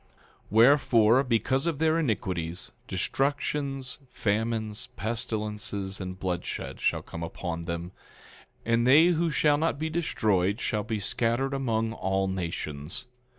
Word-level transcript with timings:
10:6 0.01 0.07
Wherefore, 0.49 1.23
because 1.23 1.67
of 1.67 1.77
their 1.77 1.99
iniquities, 1.99 2.71
destructions, 2.87 3.99
famines, 4.09 4.89
pestilences, 4.95 6.01
and 6.01 6.19
bloodshed 6.19 6.81
shall 6.81 7.03
come 7.03 7.21
upon 7.21 7.65
them; 7.65 7.91
and 8.65 8.87
they 8.87 9.09
who 9.09 9.29
shall 9.29 9.59
not 9.59 9.77
be 9.77 9.91
destroyed 9.91 10.59
shall 10.59 10.81
be 10.81 10.99
scattered 10.99 11.53
among 11.53 11.93
all 11.93 12.27
nations. 12.27 13.05